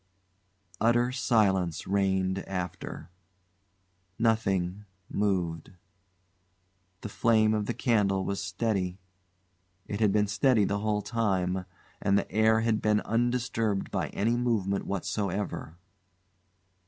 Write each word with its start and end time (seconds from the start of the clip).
Utter 0.79 1.11
silence 1.11 1.85
reigned 1.85 2.39
after. 2.49 3.11
Nothing 4.17 4.85
moved. 5.07 5.73
The 7.01 7.09
flame 7.09 7.53
of 7.53 7.67
the 7.67 7.75
candle 7.75 8.25
was 8.25 8.41
steady. 8.43 8.97
It 9.85 9.99
had 9.99 10.11
been 10.11 10.25
steady 10.25 10.65
the 10.65 10.79
whole 10.79 11.03
time, 11.03 11.65
and 12.01 12.17
the 12.17 12.31
air 12.31 12.61
had 12.61 12.81
been 12.81 13.01
undisturbed 13.01 13.91
by 13.91 14.07
any 14.07 14.35
movement 14.35 14.87
whatsoever. 14.87 15.77